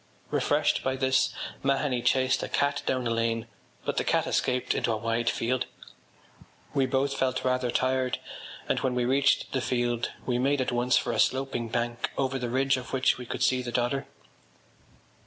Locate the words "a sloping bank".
11.13-12.09